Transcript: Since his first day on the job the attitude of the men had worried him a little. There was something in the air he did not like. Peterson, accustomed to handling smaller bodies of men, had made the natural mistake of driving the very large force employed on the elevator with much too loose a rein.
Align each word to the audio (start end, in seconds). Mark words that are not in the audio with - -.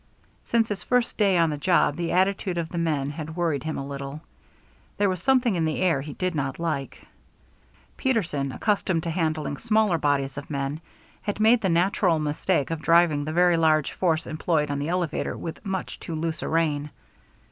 Since 0.43 0.69
his 0.69 0.81
first 0.81 1.15
day 1.15 1.37
on 1.37 1.51
the 1.51 1.59
job 1.59 1.95
the 1.95 2.11
attitude 2.13 2.57
of 2.57 2.69
the 2.69 2.79
men 2.79 3.11
had 3.11 3.35
worried 3.35 3.61
him 3.61 3.77
a 3.77 3.85
little. 3.85 4.19
There 4.97 5.09
was 5.09 5.21
something 5.21 5.53
in 5.55 5.63
the 5.63 5.77
air 5.79 6.01
he 6.01 6.13
did 6.13 6.33
not 6.33 6.57
like. 6.57 7.05
Peterson, 7.97 8.51
accustomed 8.51 9.03
to 9.03 9.11
handling 9.11 9.57
smaller 9.57 9.99
bodies 9.99 10.39
of 10.39 10.49
men, 10.49 10.81
had 11.21 11.39
made 11.39 11.61
the 11.61 11.69
natural 11.69 12.17
mistake 12.17 12.71
of 12.71 12.81
driving 12.81 13.25
the 13.25 13.31
very 13.31 13.57
large 13.57 13.91
force 13.91 14.25
employed 14.25 14.71
on 14.71 14.79
the 14.79 14.89
elevator 14.89 15.37
with 15.37 15.63
much 15.63 15.99
too 15.99 16.15
loose 16.15 16.41
a 16.41 16.47
rein. 16.49 16.89